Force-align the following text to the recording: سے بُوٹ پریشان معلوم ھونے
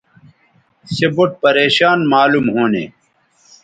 سے 0.93 1.07
بُوٹ 1.15 1.31
پریشان 1.43 1.99
معلوم 2.11 2.45
ھونے 2.53 2.85